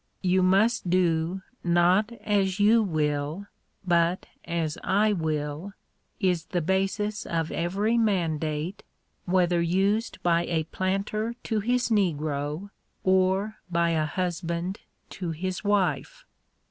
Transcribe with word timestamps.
"You 0.33 0.41
must 0.41 0.89
do 0.89 1.43
not 1.63 2.11
as 2.23 2.59
you 2.59 2.81
will, 2.81 3.45
but 3.85 4.25
as 4.45 4.79
I 4.83 5.13
will," 5.13 5.73
is 6.19 6.45
the 6.45 6.59
basis 6.63 7.23
of 7.23 7.51
every 7.51 7.99
mandate, 7.99 8.81
whether 9.25 9.61
used 9.61 10.17
by 10.23 10.45
a 10.47 10.63
planter 10.63 11.35
to 11.43 11.59
his 11.59 11.89
negro, 11.89 12.71
or 13.03 13.57
by 13.69 13.91
a 13.91 14.07
husband 14.07 14.79
to 15.11 15.29
his 15.29 15.63
wife. 15.63 16.25